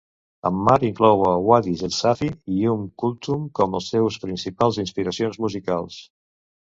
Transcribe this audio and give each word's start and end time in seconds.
Ammar 0.49 0.77
inclou 0.87 1.19
a 1.31 1.33
Wadih 1.47 1.83
El 1.87 1.91
Safi 1.97 2.29
i 2.55 2.65
Umm 2.71 2.87
Kulthum 3.03 3.45
com 3.61 3.79
els 3.81 3.93
seus 3.97 4.19
principals 4.27 4.81
inspiracions 4.85 5.39
musicals. 5.47 6.01